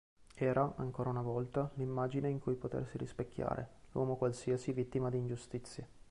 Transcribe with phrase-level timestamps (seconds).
[0.33, 5.87] Era, ancora una volta, l'immagine in cui potersi rispecchiare, l'uomo qualsiasi vittima di ingiustizie.